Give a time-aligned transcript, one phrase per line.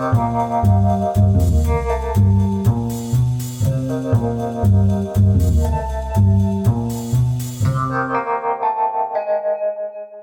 [0.00, 0.06] 大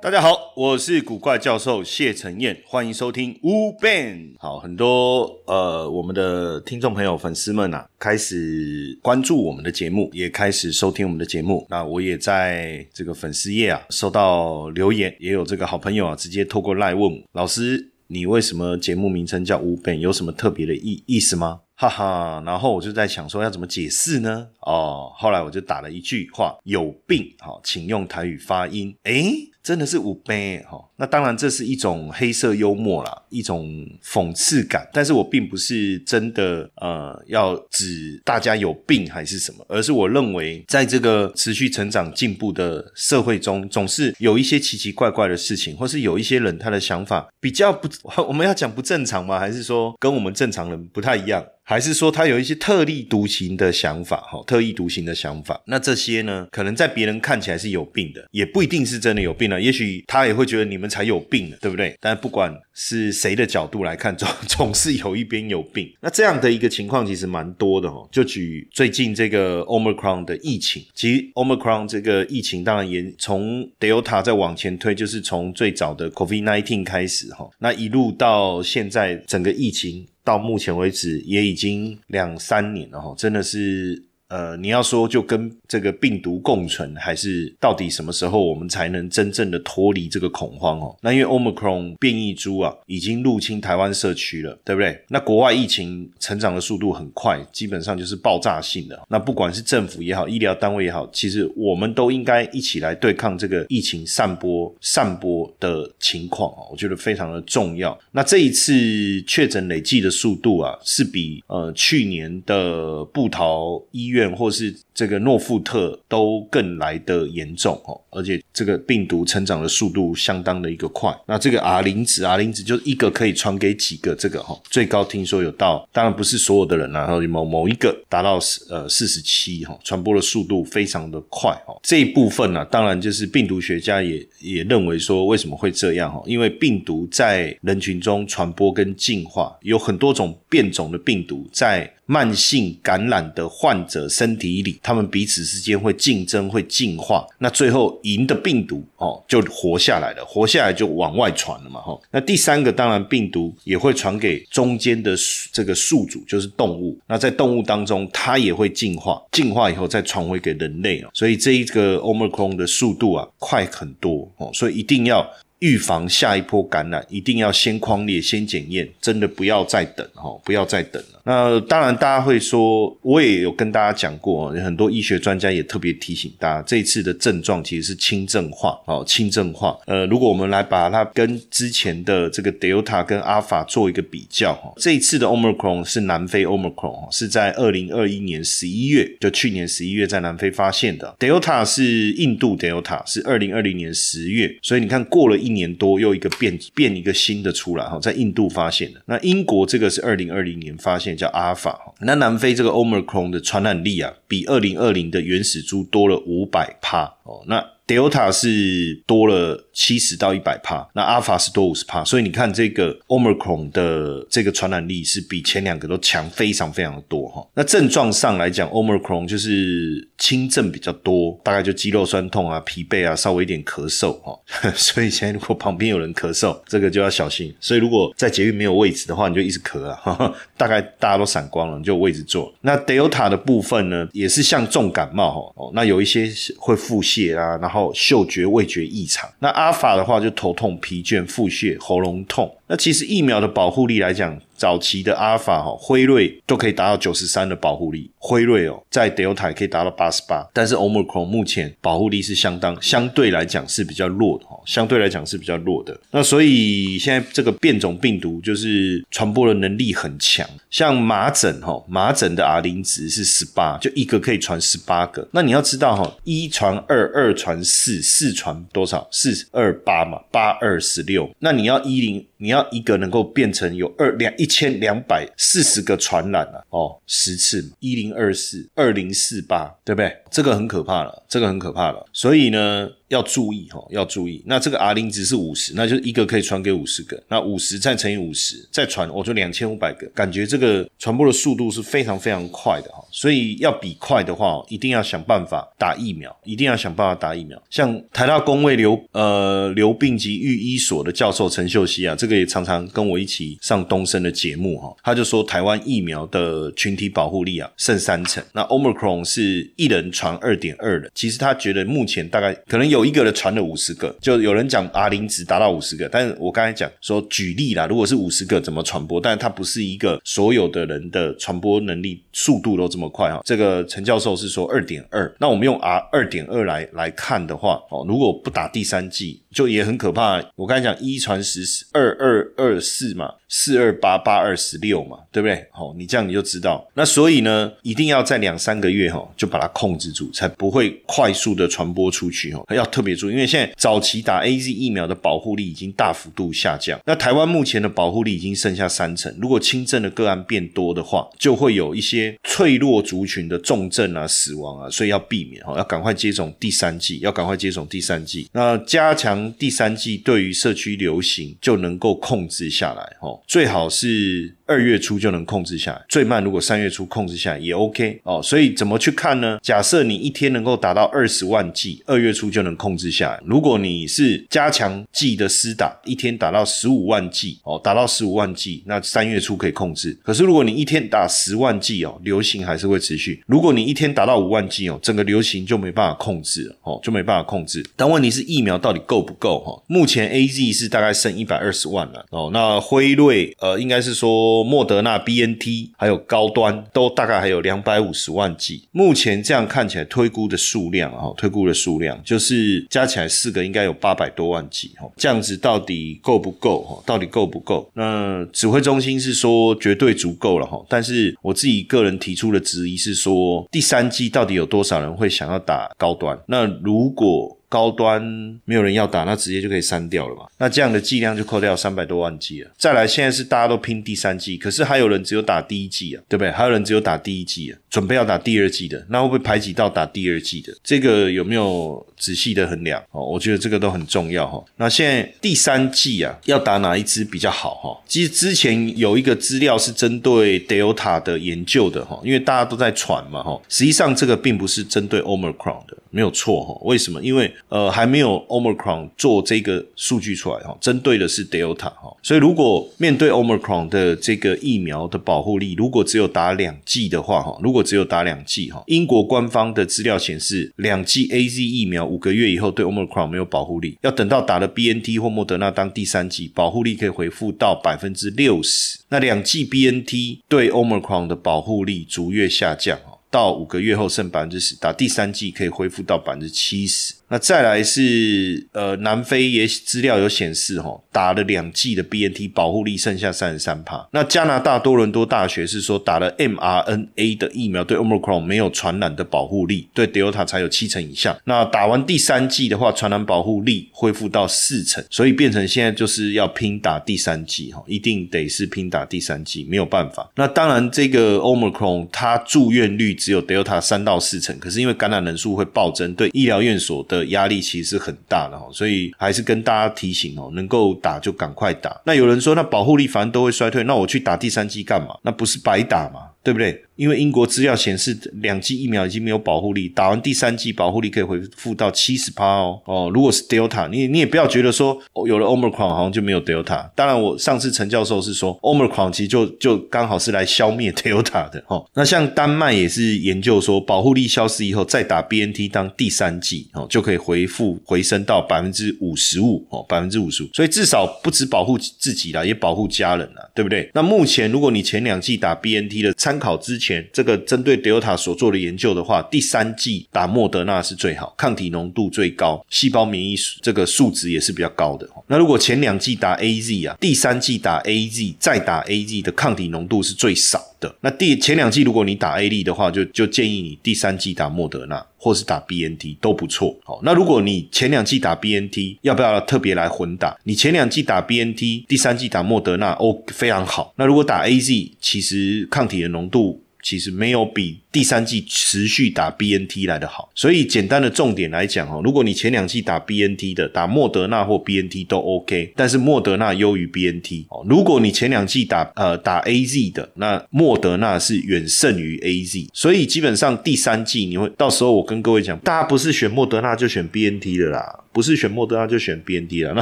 [0.09, 4.33] 家好，我是古怪教授谢承彦，欢迎收听乌 Ben。
[4.39, 11.67] 好，很多呃我们的听众朋友、粉丝们啊，开始关注我们的节目，也开始收听我们的节目。
[11.69, 21.61] 那我也在这个粉丝页啊收到留言，也有这个好朋友啊直接透过赖问老师，你为什么节目名称叫五本有什么特别的意意思吗？
[21.75, 24.47] 哈哈，然后我就在想说要怎么解释呢？
[24.61, 28.95] 哦，后来我就打了一句话：有病，好，请用台语发音。
[29.03, 30.86] 诶，真的是五杯哈。
[30.97, 34.87] 那当然这是一种黑色幽默啦，一种讽刺感。
[34.91, 47.87] 但是我并不是真的呃要指大家有病还是什么，而是我认为在这个持续成长进步的社会中，总是有一些奇奇怪怪的事情，或是有一些人他的想法比较不，
[48.27, 49.39] 我们要讲不正常吗？
[49.39, 51.45] 还是说跟我们正常人不太一样？
[51.69, 55.61] 还是说他有一些特立独行的想法，哈，特立独行的想法。
[55.65, 59.59] 那这些呢，可能在别人看起来是有病的，也不一定是真的有病了。
[59.59, 61.95] 也许他也会觉得你们才有病呢，对不对？
[61.99, 65.91] 但不管是谁的角度来看，总 总是有一边有病。
[66.01, 68.07] 那这样的一个情况其实蛮多的，哈。
[68.11, 77.49] 就举最近这个 Omicron 的疫情，其实 Omicron 这个疫情当然也从 Delta 再往前推，就是从最早的 COVID-19 开始，哈。
[77.59, 80.07] 那一路到现在，整个疫情。
[80.27, 90.93] 到目前为止也已经两三年了哈，真的是呃，你要说就跟这个病毒共存，还是到底什么时候我们才能真正的脱离这个恐慌哦？
[91.01, 95.01] 那因为 Omicron 变异株啊，已经入侵台湾社区了，对不对？
[95.07, 99.01] 那国外疫情成长的速度很快，基本上就是爆炸性的。
[99.07, 107.97] 那不管是政府也好，医疗单位也好，其实我们都应该一起来对抗这个疫情散播散播的情况啊，我觉得非常的重要。
[108.11, 108.73] 那这一次
[109.21, 114.16] 确诊累计的速度啊，是比呃去年的布桃医院。
[114.17, 121.15] 院或是这个诺富特都更来的严重哦，而且这个病毒成长的速度相当的一个快。
[121.27, 131.79] 那这个 R 零值，R 零值就是一个可以传给几个这个哈，最高听说有到，当然不是所有的人啊，然后某某一个达到四呃四十七哈，传播的速度非常的快哦。
[131.83, 141.93] 这一部分呢，当然就是病毒学家也也认为说为什么会这样哈，因为病毒在人群中传播跟进化，有很多种变种的病毒在。
[142.07, 147.27] 慢性感染的患者身体里，他们彼此之间会竞争，会进化。
[147.37, 151.95] 那最后赢的病毒哦，就活下来了，活下来就往外传了嘛，哈。
[152.09, 155.15] 那第三个，当然病毒也会传给中间的
[155.51, 156.97] 这个宿主，就是动物。
[157.07, 161.11] 那在动物当中，它也会进化，进化以后再传回给人类啊。
[161.13, 164.49] 所以这一个 Omicron 的速度啊，快很多哦。
[164.53, 165.29] 所以一定要。
[165.59, 171.16] 预防下一波感染，一定要先框列、先检验，真的不要再等哈，不要再等了。
[171.27, 179.77] 那当然，大家会说，我也有跟大家讲过，很多医学专家也特别提醒大家，这一次的症状其实是轻症化哦，轻症化。
[179.85, 191.15] 呃，如果我们来把它跟之前的这个 Delta 跟 Alpha 做一个比较哈，这一次的 Omicron 是南非 Omicron，是在二零二一年十一月，就去年十一月在南非发现的。
[191.17, 195.37] Delta 是印度 Delta，是二零二零年十月，所以你看过了。
[195.47, 199.01] 一年多又一个变变一个新的出来哈，在印度发现的。
[199.05, 201.93] 那英国这个是二零二零年发现叫阿尔法。
[201.99, 207.43] 那南非这个 Omicron 的传染力啊，比二零二零的原始株多了五百帕哦。
[207.47, 217.47] 那 Delta 是多了七十到一百帕，那 Alpha 是多五十帕，所以你看这个 Omicron 的这个传染力是比前两个都强非常非常的多哈。
[217.53, 224.37] 那症状上来讲，Omicron 就是轻症比较多，大概就肌肉酸痛啊、疲惫啊，稍微一点咳嗽哈。
[224.75, 227.55] 所以现在如果旁边有人咳嗽，这个就要小心。
[227.61, 232.53] 所以如果在捷运没有位置的话，你就一直咳啊， 大概大家都散光了，你就有位置坐。
[232.59, 237.91] 那 Delta 的部分呢，也是像重感冒，哦，那有一些会腹泻啊，然后。
[238.07, 239.29] 嗅觉、味觉异常。
[239.39, 242.49] 那阿法的话，就头痛、疲倦、腹泻、喉咙痛。
[242.67, 255.97] 那其实疫苗的保护力来讲，早期的阿尔法哈辉瑞都可以达到九十三的保护力，辉瑞哦在 Delta 可以达到八十八，但是 Omicron 目前保护力是相当相对来讲是比较弱的哈，相对来讲是比较弱的。
[256.11, 265.27] 那所以现在这个变种病毒就是传播的能力很强，像麻疹哈，麻疹的 R 零值是十八，就一个可以传十八个。
[265.31, 269.07] 那你要知道哈，一传二，二传四，四传多少？
[269.11, 271.29] 四二八嘛，八二十六。
[271.39, 272.67] 那你要一零，你要。
[272.77, 280.15] 一个能够变成有二两一千两百四十个传染了哦，十次一零二四二零四八，对不对？
[280.29, 282.05] 这个很可怕了，这个很可怕了。
[282.13, 284.41] 所以呢，要注意哈，要注意。
[284.45, 293.03] 那这个 R 零值是五十，那就是一个可以传给五十个，那五十再乘以五十，再传我就两千五百个，感觉这个传播的速度是非常非常快的哈。
[293.11, 297.61] 所以要比快的话，一定要想办法打疫苗，一定要想办法打疫苗。
[297.69, 329.41] 像台大公卫流呃流病及预医所的教授陈秀熙啊，这个也常常跟我一起上东升的节目哈，他就说台湾疫苗的群体保护力啊剩三成，那 Omicron 是一人传二点二人，其实他觉得目前大概可能有有一个人传了五十个，就有人讲 R 零值达到五十个，但是我刚才讲说举例啦，如果是五十个怎么传播，但是它不是一个所有的人的传播能力速度都这么快哈，这个陈教授是说二点二，那我们用 R 二点二来来看的话哦，如果不打第三剂。
[329.57, 330.39] 就也很可怕。
[330.55, 335.65] 我刚才讲一传十，二二二四嘛，四二八八二十六嘛，对不对？
[335.71, 336.87] 好，你这样你就知道。
[336.93, 342.63] 那所以呢，一定要在两三个月哈，就把它控制住，才不会快速的传播出去哦。
[342.69, 346.99] 要特别注意，因为现在早期打 A Z 疫苗的保护力已经大幅度下降。
[347.05, 349.33] 那台湾目前的保护力已经剩下三成。
[349.41, 358.49] 如果轻症的个案变多的话，就会有一些脆弱族群的重症啊、死亡啊，所以要避免哈，要赶快接种第三剂，要赶快接种第三剂。
[358.51, 359.53] 那加强。
[359.59, 364.56] 第三季对于社区流行就能够控制下来，哦，最好是。
[364.67, 368.41] 二月初就能控制下来，最慢如果三月初控制下来也 OK 哦。
[368.43, 369.57] 所以怎么去看呢？
[369.63, 373.39] 假设你一天能够达到二十万剂，二月初就能控制下来。
[373.45, 380.17] 如果你是加强剂的施打，一天达到十五万剂哦，达到十五万剂，那三月初可以控制。
[380.21, 383.41] 可是如果你一天打十万剂哦，流行还是会持续。
[383.47, 387.85] 如果你一天达到五万剂哦，整个流行就没办法控制了哦，就没办法控制。
[387.95, 389.81] 但问题是疫苗到底够不够哈？
[389.87, 394.56] 目前 A Z 是大概剩一百二十万了哦，那辉瑞呃应该是说。
[394.63, 407.03] 莫德纳、B N T 还有高端都大概还有两百五十万剂，目前这样看起来推估的数量啊，推估的数量就是加起来四个应该有八百多万剂哈，这样子到底够不够哈？
[407.05, 407.89] 到底够不够？
[407.93, 416.37] 那指挥中心是说绝对足够了哈，但是我自己个人提出的质疑是说，第三季到底有多少人会想要打高端？
[416.47, 418.21] 那如果高端
[418.65, 420.47] 没有人要打，那直接就可以删掉了嘛？
[420.57, 422.71] 那这样的剂量就扣掉三百多万剂了。
[422.77, 426.51] 再来，现在是大家都拼第三剂，可是还有人只有打第一剂啊，对不对？
[426.51, 430.73] 还有人只有打第一剂啊，准备要打第二剂的，那会不会排挤到打第二剂的？
[430.83, 433.01] 这个有没有仔细的衡量？
[433.11, 434.63] 哦，我觉得这个都很重要哈。
[434.75, 438.03] 那现在第三剂啊，要打哪一支比较好哈？
[438.07, 446.77] 其实之前有一个资料是针对 Delta 的研究的哈，因为大家都在传嘛哈，实际上这个并不是针对 Omicron 的，没有错哈。
[446.83, 447.21] 为什么？
[447.21, 468.99] 因为呃，还没有 Omicron 做这个数据出来哈，针对的是 Delta 哈，所以如果面对 Omicron 的这个疫苗的保护力，如果只有打两剂的话哈，如果只有打两剂哈，英国官方的资料显示，两剂 A Z 疫苗五个月以后对 Omicron 没有保护力，要等到打了 B N T 或莫德纳当第三剂，保护力可以恢复到百分之六十。
[469.09, 477.13] 那两剂 B N T 对 Omicron 的保护力逐月下降到五个月后剩百分之十，打第三剂可以恢复到百分之七十。
[477.29, 484.07] 那再来是呃，南非也资料有显示哈，打了两剂的 B N T 保护力剩下三十三帕。
[484.13, 491.37] 那加拿大多伦多大学是说打了 m R N A 的疫苗对 Omicron 没有传染的保护力，对 Delta 才有七成以下。
[491.43, 500.31] 那打完第三剂的话，传染保护力恢复到四成，所以变成现在就是要拼打第三剂哈，一定得是拼打第三剂，没有办法。
[500.35, 507.16] 那当然这个 Omicron 它住院率只有 Delta 三到四成，可是因为感染人数会暴增，对医疗院所的。
[507.17, 511.99] 的压力其实是很大的哈，所以还是跟大家提醒哦，能够打就赶快打。
[512.05, 515.17] 那有人说，那保护力反正都会衰退，那我去打第三剂干嘛？
[515.23, 516.31] 那不是白打嘛？
[516.43, 516.83] 对不对？
[516.97, 522.81] 因为英国资料显示，两剂疫苗已经没有保护力，打完第三剂保护力可以恢复到七十趴哦。
[522.85, 526.89] 哦，如果是 Delta，你你也不要觉得说有了 Omicron 好像就没有 Delta。
[526.95, 531.85] 当然，我上次陈教授是说 Omicron 其实就就刚好是来消灭 Delta 的哦。
[531.93, 540.49] 那像丹麦也是研究说，保护力消失以后再打 BNT 当第三剂哦，就可以恢复回升到百分之五十五哦，百分之五十五。
[540.51, 543.87] 所以至少不止保护自己啦，也保护家人啦，对不对？
[543.93, 546.86] 那目前如果你前两剂打 BNT 的参考之前。
[546.87, 555.07] 前这个针对 Delta 所做的研究的话，第三剂打莫德纳是最好，抗体浓度最高，细胞免疫这个数值也是比较高的。
[555.27, 560.95] 那如果前两剂打 A Z 啊，第三剂打 A Z 再打 A Z 的抗体浓度是最少的。
[561.01, 565.05] 那第前两剂如果你打 A 利的话，就就建议你第三剂打莫德纳。
[565.19, 570.37] 或是打 B N T 都不错，好，那如果你前两季打 B N T，要不要特别来混打？
[570.43, 573.91] 你前两季打 B N T，第三季打莫德纳，哦，非常好。
[573.97, 577.81] 那如果打 A Z，其实抗体的浓度其实没有比。
[577.97, 580.29] 第三季持续打 B N T 来的好。
[580.35, 587.65] 所以简单的重点来讲哦，如果你前两季打 B N T 的，打莫德纳或 B N T 都 OK，但是莫德纳优于 B N T 哦。
[587.67, 592.67] 如果你前两季打呃打 A Z 的，那莫德纳是远胜于 A Z。
[592.71, 598.03] 所以基本上第三季你会到时候我跟各位讲，大家不是选莫德纳就选 B N T 的啦。
[598.13, 599.81] 不是选莫德纳就选 B N D 了，那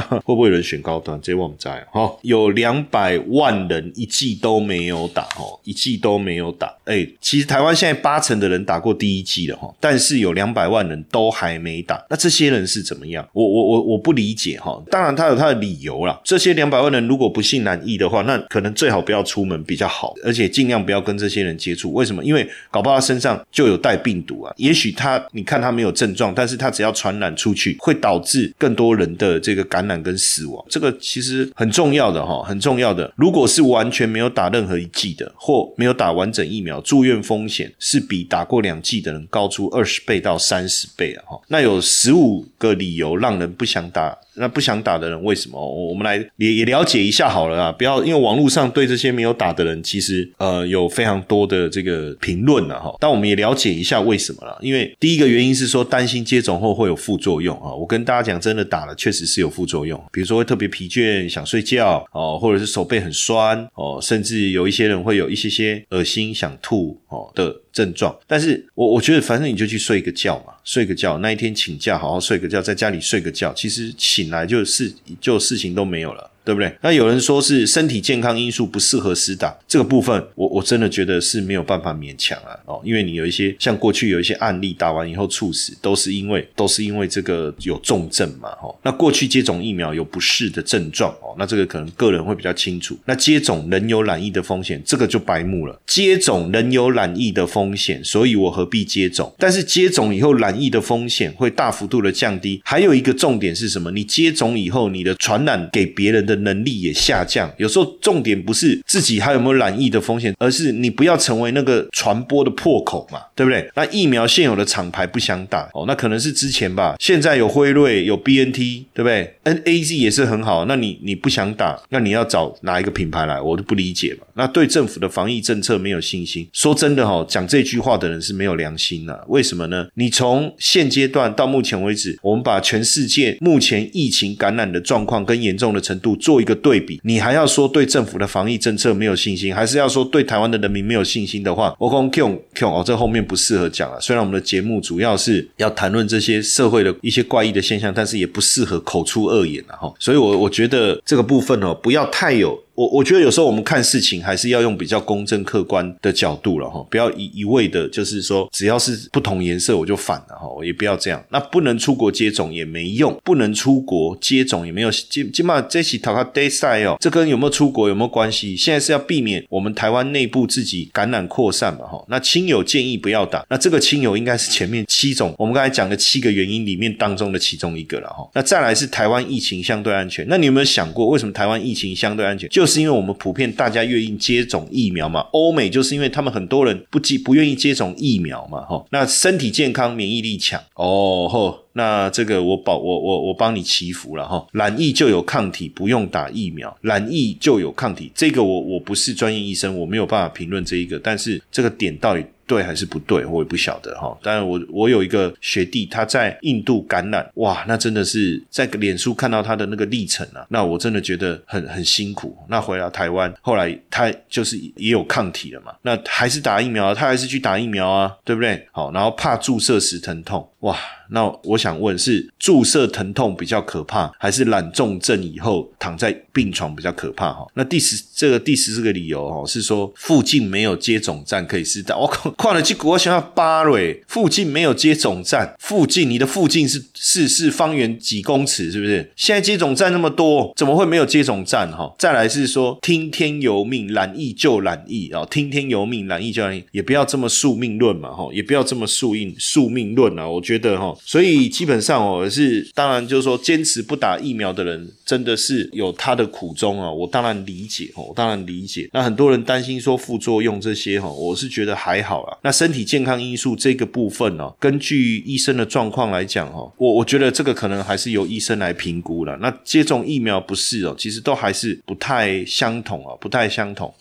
[0.00, 1.18] 会不会有人选高端？
[1.22, 6.70] 这我们在哈，有两百万人一季都没有打哦，一季都没有打。
[6.84, 12.00] 哎，其实台湾现在八成的人打过第一剂了哈，但是有两百万人都还没打。
[12.08, 13.28] 那这些人是怎么样？
[13.32, 14.80] 我我我我不理解哈。
[14.92, 16.20] 当然他有他的理由啦。
[16.22, 21.92] 这些两百万人如果不信难易的话，那可能最好不要出门比较好，而且尽量不要跟这些人接触。
[21.94, 22.22] 为什么？
[22.22, 24.54] 因为搞不好他身上就有带病毒啊。
[24.56, 33.12] 也许他你看他没有症状，但是他只要传染出去，会导致更多人的这个感染跟死亡，这个其实很重要的哈，很重要的。
[33.16, 41.24] 如果是完全没有打任何一剂的，或没有打完整疫苗，住院风险是是比打过两季的人高出二十倍到三十倍啊！
[41.26, 44.18] 哈，那有十五个理由让人不想打。
[44.36, 45.58] 那不想打的人为什么？
[45.58, 47.72] 我们来也也了解一下好了啊！
[47.72, 52.94] 不要因为网络上对这些没有打的人，其实呃有非常多的这个评论了哈。
[53.00, 54.58] 但我们也了解一下为什么了。
[54.60, 57.72] 因为第一个原因是说担心接种后会有副作用啊。
[57.72, 67.54] 我跟大家讲，真的打了确实是有副作用，比如说会特别疲倦、想睡觉哦，或者是手背很酸哦，甚至有一些人会有一些些恶心、想吐哦的。
[67.76, 76.30] 症状，但是我我觉得反正你就去睡个觉嘛，睡个觉，那一天请假好好睡个觉，在家里睡个觉，其实醒来就是就事情都没有了。
[76.46, 76.72] 对不对？
[76.80, 88.72] 那有人说是身体健康因素不适合施打这个部分，我我真的觉得是没有办法勉强啊哦，因为你有一些像过去有一些案例打完以后猝死，都是因为都是因为这个有重症嘛哦。
[88.84, 92.96] 那过去接种疫苗有不适的症状哦，那这个可能个人会比较清楚。
[93.06, 95.76] 那接种仍有染疫的风险，这个就白目了。
[95.84, 99.34] 接种仍有染疫的风险，所以我何必接种？
[99.36, 102.62] 但是接种以后染疫的风险会大幅度的降低。
[102.64, 103.90] 还有一个重点是什么？
[103.90, 106.35] 你接种以后，你的传染给别人的。
[106.42, 113.68] 能力也下降，有时候重点不是自己还有没有染疫的风险，而是你不要成为那个传播的破口嘛，对不对？
[113.74, 123.40] 那疫苗现有的厂牌不想打哦，那可能是之前吧，现在有辉瑞有 B N T，对不对？N A Z 也是很好，那你你不想打，那你要找哪一个品牌来？
[123.40, 124.26] 我都不理解嘛。
[124.34, 129.24] 那对政府的防疫政策没有信心，说真的哈，讲这句话的人是没有良心的。
[129.28, 129.86] 为什么呢？
[129.94, 144.00] 你从现阶段到目前为止，我们把全世界目前疫情感染的状况跟严重的程度做一个对比，你还要说对政府的防疫政策没有信心，还是要说对台湾的人民没有信心的话，我讲 Q Q 哦，这后面不适合讲了。
[144.00, 149.94] 虽然我们的节目主要是要谈论这些社会的一些怪异的现象，但是也不适合口出恶言了哈。
[150.00, 152.60] 所以，我我觉得这个部分哦，不要太有。
[152.76, 161.24] 我我觉得有时候我们看事情还是要用比较公正客观的角度了哈，不要一一味的，就是说只要是不同颜色我就反了哈，也不要这样。
[161.30, 164.90] 那不能出国接种也没用，不能出国接种也没有。
[164.90, 168.54] 今今嘛这起讨个 day side 哦，这跟有没有出国有没有关系？
[168.54, 172.04] 现在是要避免我们台湾内部自己感染扩散嘛哈。
[172.08, 178.28] 那亲友建议不要打，那这个亲友应该是前面七种我们刚才讲的七个原因里面当中的其中一个了哈。
[178.34, 182.46] 那再来是台湾疫情相对安全，那你有没有想过为什么台湾疫情相对安全？
[182.50, 202.24] 就就是因为我们普遍大家愿意接种疫苗嘛，欧美就是因为他们很多人不接不愿意接种疫苗嘛，哈，那身体健康、免疫力强，哦吼，那这个我保我我我帮你祈福了哈，染疫就有抗体，不用打疫苗，染疫就有抗体，这个我我不是专业医生，我没有办法评论这一个，但是这个点到底。
[202.46, 204.16] 对还是不对，我也不晓得哈。
[204.22, 212.36] 但我我有一个学弟，他在印度感染，哇，那真的是在脸书看到他的那个历程啊，那我真的觉得很很辛苦。
[212.48, 218.66] 那回到台湾，后来他就是也有抗体了嘛，那还是打疫苗，他还是去打疫苗啊，对不对？
[218.72, 220.76] 好，然后怕注射时疼痛，哇。
[221.08, 227.32] 那我想问，是注射疼痛比较可怕，还是染重症以后躺在病床比较可怕？
[227.32, 231.96] 哈，那第十这个第十四个理由哦，是说附近没有接种站可以施打。
[231.96, 239.12] 我靠，跨了去国想要巴瑞附近没有接种站，附近你的附近是是是方圆几公尺，是不是？
[239.14, 241.70] 现在接种站那么多，怎么会没有接种站？
[241.70, 250.96] 哈，再来是说听天由命，染疫就染疫啊，听天由命，染疫就染疫，也不要这么宿命论嘛，哈，也不要这么宿命宿命论啊，我觉得哈。
[251.04, 256.90] 所以基本上哦，是当然就是说，坚持不打疫苗的人真的是有他的苦衷啊。
[256.90, 258.88] 我当然理解哦，我当然理解。
[258.92, 262.38] 那很多人担心说副作用这些哈，我是觉得还好啦。
[262.42, 269.36] 那身体健康因素这个部分呢，根据医生的状况来讲哈，我我觉得这个可能还是由医生来评估了。
[269.40, 273.92] 那接种疫苗不是哦，其实都还是不太相同啊，不太相同。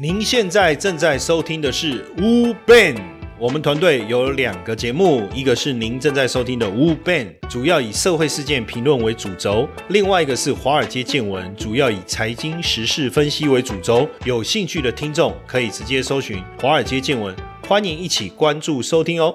[0.00, 2.96] 您现在正在收听的是乌 Ben，
[3.42, 14.08] 我们团队有两个节目，一个是您正在收听的 Wu Ban，主要以社会事件评论为主轴；另外一个是华尔街见闻，主要以财经时事分析为主轴。
[14.24, 17.34] 有兴趣的听众可以直接搜寻华尔街见闻，
[17.66, 19.34] 欢迎一起关注收听哦。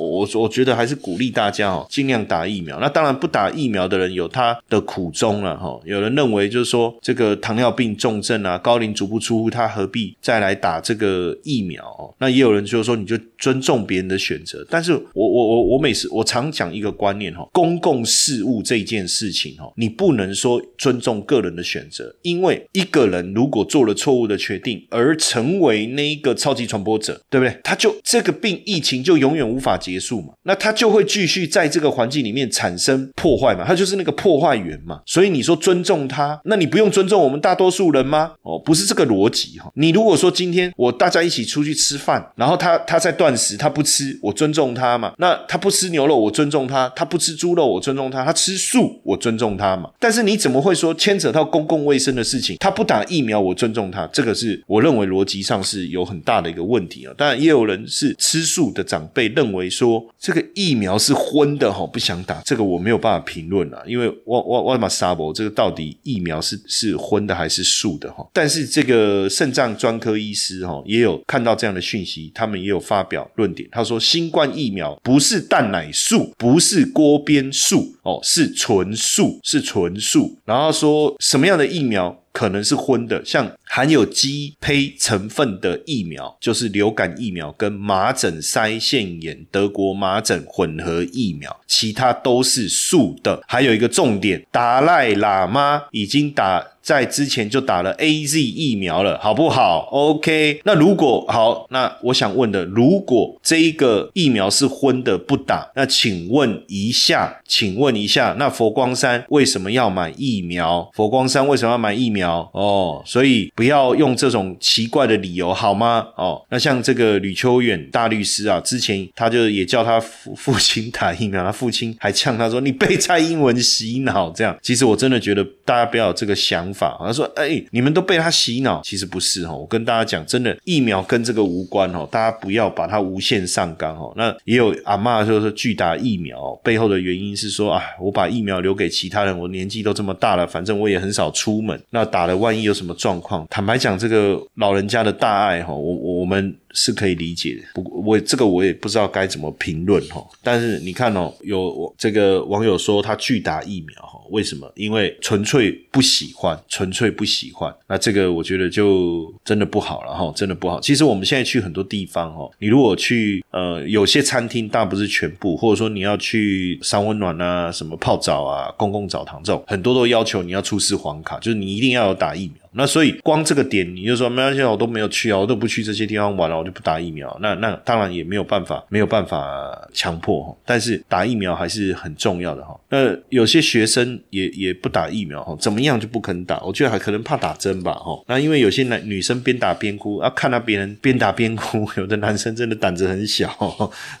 [0.00, 2.80] 我我觉得还是鼓励大家哦，尽量打疫苗。
[2.80, 5.78] 那当然不打疫苗的人有他的苦衷了哈。
[5.84, 12.14] 有人认为就是说这个糖尿病重症啊，高龄足不出户，他何必再来打这个疫苗？
[12.18, 14.66] 那也有人就是说你就尊重别人的选择。
[14.70, 27.60] 但是我我我我每次我常讲一个观念哈，公共事务这件事情哈，你不能说尊重个人的选择，因为一个人如果做了错误的决定而成为那一个超级传播者，对不对？
[27.62, 29.89] 他就这个病疫情就永远无法解。
[29.90, 35.00] 结束嘛，那他就会继续在这个环境里面产生破坏嘛，他就是那个破坏源嘛。
[35.04, 38.32] 所以你说尊重他，那你不用尊重我们大多数人吗？
[38.42, 39.68] 哦，不是这个逻辑哈。
[39.74, 45.12] 你如果说今天我大家一起出去吃饭，然后他他在断食，他不吃，我尊重他嘛。
[45.18, 49.90] 那他不吃牛肉，我尊重他；他不吃猪肉，我尊重他；他吃素，我尊重他嘛。
[49.98, 54.06] 但是你怎么会说牵扯到公共卫生的事情，他不打疫苗，我尊重他？
[54.12, 57.12] 这个是我认为逻辑上是有很大的一个问题啊。
[57.16, 59.68] 当然，也有人是吃素的长辈认为。
[59.80, 68.26] 说这个疫苗是荤的哈，不想打，这个我没有办法评论了，因为我我我马沙博这个到底疫苗是是荤的还是素的哈？
[68.34, 82.22] 但是这个肾脏专科医师哈也有看到这样的讯息，他们也有发表论点，他说新冠疫苗不是蛋奶素，不是锅边素哦，是纯素，是纯素，然后说什么样的疫苗？
[82.32, 93.42] 可能是荤的，像含有鸡胚成分的疫苗，就是流感疫苗跟麻疹腮腺炎德国麻疹混合疫苗，其他都是素的。
[93.46, 96.66] 还有一个重点，达赖喇嘛已经打。
[96.82, 110.90] 在之前就打了 A Z 疫苗了，好不好？OK，那如果好，那我想问的，如果这一个疫苗是荤的不打，那请问一下，请问一下，那佛光山为什么要买疫苗？
[110.94, 112.19] 佛光山为什么要买疫苗？
[112.22, 116.06] 哦，所以不要用这种奇怪的理由好吗？
[116.16, 124.56] 哦，那像这个吕秋远大律师啊，之前他就也叫他父父亲打疫苗，他父亲还呛他说你被蔡英文洗脑这样。
[124.62, 126.70] 其实我真的觉得大家不要有这个想。
[126.72, 129.52] 法，他说：“哎，你们都被他洗脑，其实不是哈。
[129.52, 134.12] 我跟大家讲，真的疫苗跟这个无关哦，大家不要把它无限上纲哦。
[134.16, 143.46] 那也有阿妈说说拒打疫苗背后的原因是说啊，我把疫苗留给其他人，我年纪都这么大了，反正我也很少出门，那打了万一有什么状况？
[143.48, 150.24] 坦白讲，这个老人家的大爱哈，我我们。”是可以理解的，不过我这个我也不知道该怎么评论哈。
[150.42, 154.70] 但是你看哦，有这个网友说他拒打疫苗哈，为什么？
[154.76, 157.74] 因为纯粹不喜欢，纯粹不喜欢。
[157.88, 160.80] 那这个我觉得就真的不好了哈，真的不好。
[160.80, 172.56] 其实我们现在去很多地方哈，你如果去呃有些餐厅，但不是全部，或者说你要去三温暖啊、什么泡澡啊、公共澡堂这种，很多都要求你要出示黄卡，就是你一定要有打疫苗。
[172.72, 177.36] 那所以光这个点，你就说没关系，我都没有去啊，我都不去这些地方玩了，我就不打疫苗。
[177.42, 180.56] 那那当然也没有办法，没有办法强迫哈。
[180.64, 182.78] 但是打疫苗还是很重要的哈。
[182.88, 186.60] 那有些学生也也不打疫苗哈，怎么样就不肯打？
[186.60, 188.22] 我觉得还可能怕打针吧哈。
[188.28, 193.48] 那因为有些男女生边打边哭啊，看到别人边打边哭，有的男生真的胆子很小，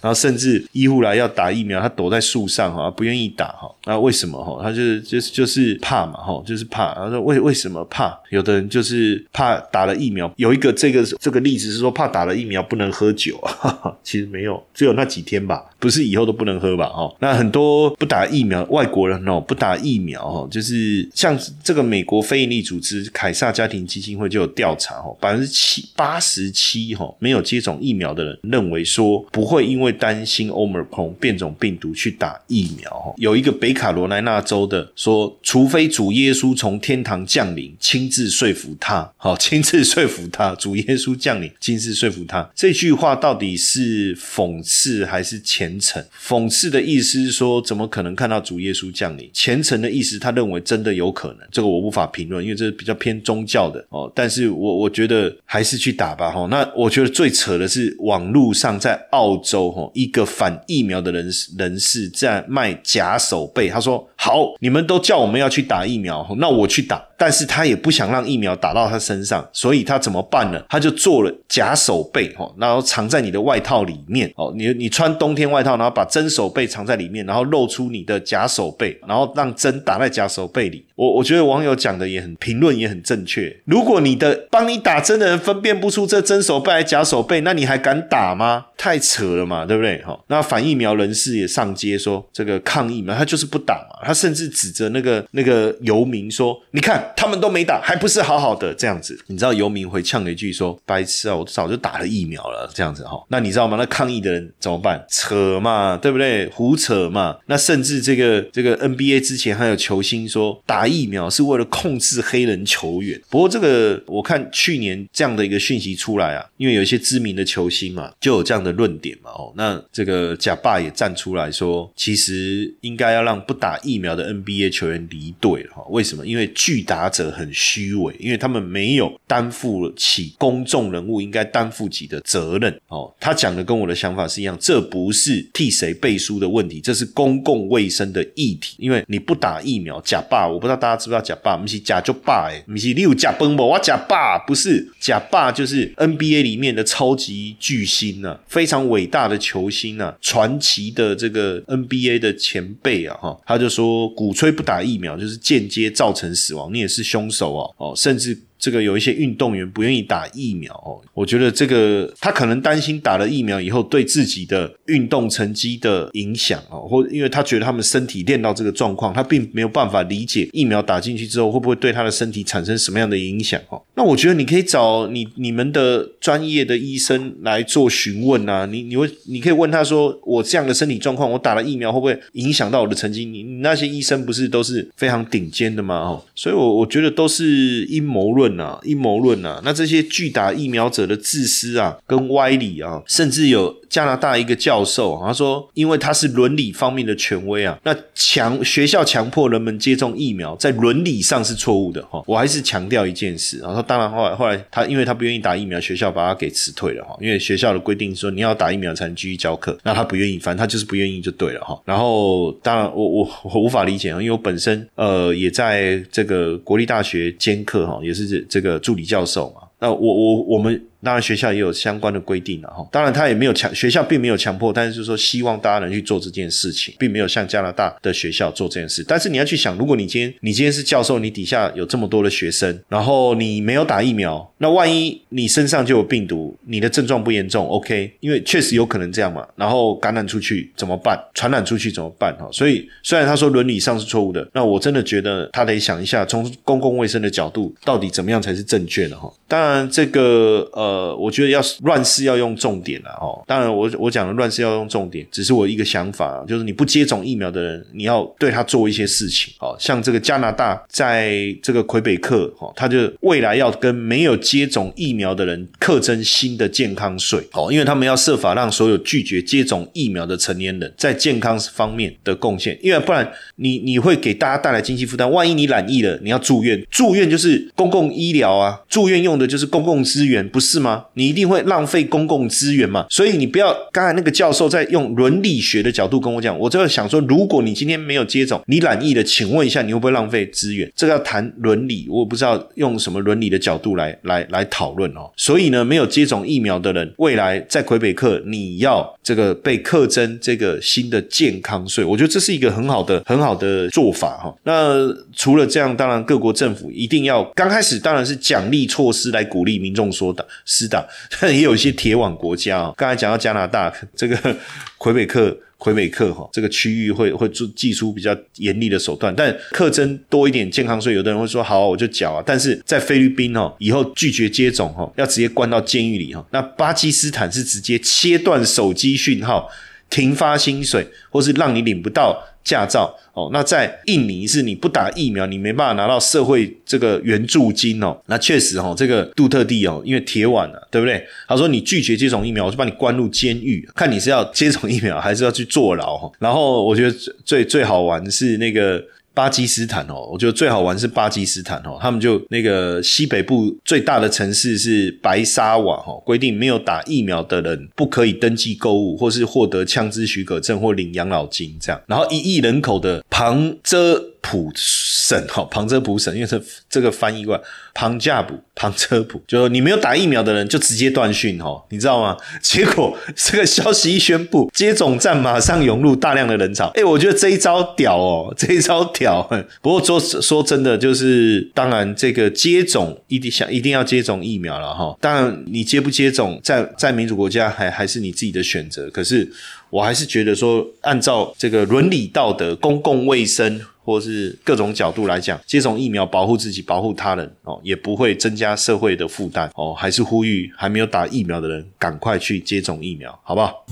[0.00, 3.72] 然后甚至医护来要打疫苗，他躲在树上哈，不愿意打哈。
[3.84, 4.60] 那为什么哈？
[4.60, 6.92] 他就是就是就是怕嘛哈，就是怕。
[6.94, 8.18] 他说为为什么怕？
[8.30, 8.39] 有。
[8.40, 16.88] 有的人就是怕打了疫苗，有一个这个这个例子是说怕打了疫苗不能喝酒啊， 其实没有，只有那几天吧，不是以后都不能喝吧？
[16.88, 38.29] 哈，那很多不打疫苗外国人哦，不打疫苗哦，就是像这个美国非营利组织凯撒家庭基金会就有调查哦，百分之七八十七哈没有接种疫苗的人认为说不会因为担心欧美空变种病毒去打疫苗哈，有一个北卡罗来纳州的说，除非主耶稣从天堂降临亲自。
[38.30, 42.48] 说服他，好，亲自说服他，主耶稣降临，亲自说服他。
[42.54, 46.02] 这句话到底是讽刺还是虔诚？
[46.24, 49.28] 讽刺的意思是说，怎么可能看到主耶稣降临？
[49.34, 51.38] 虔诚的意思，他认为真的有可能。
[51.50, 54.10] 这个我无法评论，因为这是比较偏宗教的哦。
[54.14, 56.46] 但是我我觉得还是去打吧，哈。
[56.50, 64.08] 那我觉得最扯的是，网络上在澳洲，哈，一个反疫苗的人人士在卖假手背，他说。
[64.22, 67.02] 好，你们都叫我们要去打疫苗，那我去打。
[67.16, 70.62] 但是他也不想让疫苗打到他身上，所以他怎么办呢？
[70.68, 80.84] 他就做了假手背，哦，然后藏在你的外套里面，哦，你你穿冬天外套，然后把真手背藏在里面，然后露出你的假手背，然后让针打在假手背里。
[80.94, 83.54] 我我觉得网友讲的也很评论也很正确。
[83.64, 88.66] 如果你的帮你打针的人分辨不出这真手背还是假手背，那你还敢打吗？
[88.80, 90.00] 太扯了嘛，对不对？
[90.02, 97.12] 哈，那反疫苗人士也上街说这个抗疫嘛，他就是不打嘛，他甚至指着那个那个游民说，你看。
[97.20, 99.18] 他们都没打，还不是好好的这样子？
[99.26, 103.76] 你知道游民回呛了一句说：“白痴啊，我早就打了疫苗了。”这样子哈，那你知道吗？
[103.78, 105.04] 那抗议的人怎么办？
[105.10, 106.48] 扯嘛，对不对？
[106.48, 107.36] 胡扯嘛。
[107.44, 113.20] 那甚至这个这个 NBA 之前还有球星说打疫苗是为了控制黑人球员。
[113.28, 119.30] 不过这个我看去年这样的一个讯息出来啊，因为有一些知名的球星嘛，就有这样的论点嘛。
[119.30, 125.84] 哦，那这个假爸也站出来说，其实应该要让不打疫苗的 NBA 球员离队了哈。
[125.88, 126.26] 为什么？
[126.26, 126.80] 因为拒。
[126.90, 132.80] 打者很虚伪，因为他们没有担负起公众人物应该担负起的责任。
[132.88, 138.74] 哦，他讲的跟我的想法是一样，这不是替谁背书的问题，这是公共卫生的议题。
[138.78, 143.64] 因为你不打疫苗，假爸，我不知道大家知不知道假爸，不是假就爸，哎，不是你有假崩不？
[143.64, 156.90] 我假爸不是假爸，就是 NBA 里面的超级巨星啊，非常伟大的球星啊，传奇的这个 NBA 的前辈啊，哈，他就说鼓吹不打疫苗就是间接造成死亡，你也。
[156.90, 158.36] 是凶手啊，哦，甚至。
[158.60, 173.80] 这个有一些运动员不愿意打疫苗哦，我觉得这个他可能担心打了疫苗以后对自己的运动成绩的影响哦，或因为他觉得他们身体练到这个状况，他并没有办法理解疫苗打进去之后会不会对他的身体产生什么样的影响哦。
[173.94, 183.24] 那我觉得你可以找你你们的专业的医生来做询问啊，你你会你可以问他说，我这样的身体状况，我打了疫苗会不会影响到我的成绩？
[183.24, 185.96] 你那些医生不是都是非常顶尖的吗？
[185.96, 188.49] 哦，所以我我觉得都是阴谋论。
[188.58, 202.22] 啊阴谋论啊，那这些拒打疫苗者的自私啊，跟歪理啊，甚至有加拿大一个教授，他说，因为他是伦理方面的权威啊，那强学校强迫人们接种疫苗，在伦理上是错误的哈。
[202.26, 211.80] 我还是强调一件事，然后当然后来后来他因为他不愿意打疫苗，学校把他给辞退了哈，因为学校的规定说你要打疫苗才能继续教课，那他不愿意，反正他就是不愿意就对了哈。
[211.84, 218.60] 然后当然我我我无法理解啊，因为我本身呃也在这个国立大学兼课哈，也是这。
[218.60, 220.86] 个助理教授嘛，那我我我们。
[221.02, 222.86] 当然，学校也有相关的规定了哈。
[222.92, 229.02] 当然，他也没有强，学校并没有强迫，但是就是说，希望大家能去做这件事情，并没有像加拿大的学校做这件事。
[229.08, 238.12] 但是你要去想，如果你今天你今天是教授，你底下有这么多的学生，然后你没有打疫苗，那万一你身上就有病毒，你的症状不严重，OK？
[238.20, 239.46] 因为确实有可能这样嘛。
[239.56, 241.18] 然后感染出去怎么办？
[241.32, 242.36] 传染出去怎么办？
[242.36, 249.32] 哈，所以虽然他说伦理上是错误的，那我真的觉得他得想一下，从公共卫生的角度，到底怎么样才是正确的哈。
[249.48, 250.89] 当然，这个呃。
[250.90, 253.40] 呃，我觉得要乱世要用重点了哦。
[253.46, 259.54] 当然，我我讲的乱世要用重点，只是我一个想法，就是你不接种疫苗的人，你要对他做一些事情。
[259.60, 267.38] 哦，像这个加拿大在这个魁北克，哦，他就未来要跟没有接种疫苗的人课征新的健康税。
[267.52, 275.30] 哦，因为他们要设法让所有拒绝接种疫苗的成年人在健康方面的贡献，因为不然你你会给大家带来经济负担。
[275.30, 280.79] 万一你染疫了，你要住院，住院就是公共医疗啊，住院用的就是公共资源，不是。
[280.80, 281.04] 吗？
[281.14, 283.06] 你一定会浪费公共资源嘛？
[283.10, 290.90] 所以你不要刚才那个教授在用伦理学的角度跟我讲，我就在想说，如果你今天没有接种，你染疫了，请问一下，你会不会浪费资源？
[290.96, 295.30] 这个要谈伦理，我不知道用什么伦理的角度来来来讨论哦。
[295.36, 304.54] 所以呢，没有接种疫苗的人，未来在魁北克你要这个被课征这个新的健康税，我觉得这是一个很好的很好的做法哈。
[304.64, 304.94] 那
[305.36, 310.46] 除了这样，当然各国政府一定要刚开始当然是奖励措施来鼓励民众说的。
[310.72, 311.08] 是的，
[311.42, 312.94] 也有一些铁网国家哦。
[312.96, 314.56] 刚才讲到加拿大这个
[314.98, 322.42] 魁北克，魁北克哈这个区域会会做寄出比较严厉的手段，但课征多一点健康税，有的人会说好，我就缴啊。
[322.46, 326.46] 但是在菲律宾哦，以后拒绝接种哈，要直接关到监狱里哈。
[326.52, 329.68] 那巴基斯坦是直接切断手机讯号，
[330.10, 332.46] 停发薪水，或是让你领不到。
[332.62, 338.14] 驾照哦，那在印尼是你不打疫苗，你没办法拿到社会这个援助金哦。
[338.26, 341.26] 那确实哦，这个杜特地哦，因为铁腕了，对不对？
[341.48, 346.30] 他说你拒绝接种疫苗，我就把你关入监狱，看你是要接种疫苗还是要去坐牢哈。
[346.38, 349.02] 然后我觉得最最好玩的是那个。
[349.32, 362.00] 巴基斯坦哦，我觉得最好玩是巴基斯坦哦，他们就那个西北部最大的城市是白沙瓦哦，规定没有打疫苗的人不可以登记购物，或是获得枪支许可证或领养老金这样。
[362.06, 363.24] 然后一亿人口的。
[363.40, 367.62] 旁遮普省，哈，旁遮普省，因为这这个翻译过来，
[367.94, 372.36] 旁加普，旁遮普，就你没有打疫苗的人就直接断讯，哈，你知道吗？
[372.60, 379.42] 结果 这个消息一宣布，接种站马上涌入大量的人潮，哎，我觉得这一招屌哦，这一招屌。
[379.80, 385.16] 不过说说真的，就是当然这个接种一定想一定要接种疫苗了，哈。
[385.18, 389.50] 当然你接不接种，在在民主国家还还是你自己的选择，可是。
[389.90, 399.92] 我还是觉得说，按照这个伦理道德、公共卫生或是各种角度来讲，接种疫苗保护自己、保护他人哦，也不会增加社会的负担哦。
[399.92, 403.84] 还是呼吁还没有打疫苗的人，赶快去接种疫苗，好不好？